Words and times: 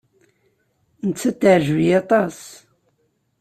Nettat 1.07 1.37
teɛjeb-iyi 1.41 1.97
aṭas. 2.01 2.39